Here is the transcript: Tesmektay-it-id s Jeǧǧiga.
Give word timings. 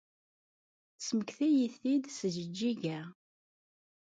Tesmektay-it-id 0.97 2.05
s 2.17 2.19
Jeǧǧiga. 2.35 2.99